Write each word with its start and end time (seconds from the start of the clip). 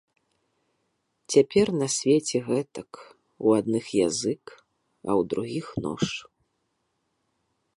Цяпер 1.33 1.67
на 1.81 1.87
свеце 1.95 2.37
гэтак, 2.47 2.91
у 3.49 3.53
адных 3.59 3.85
язык, 4.07 4.43
а 5.09 5.09
ў 5.19 5.21
другіх 5.35 5.67
нож. 5.89 6.05